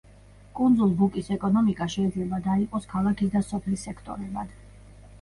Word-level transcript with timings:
კუნძულ 0.59 0.95
ბუკის 1.01 1.29
ეკონომიკა 1.35 1.89
შეიძლება 1.97 2.41
დაიყოს 2.49 2.91
ქალაქის 2.97 3.33
და 3.39 3.47
სოფლის 3.53 3.89
სექტორებად. 3.91 4.61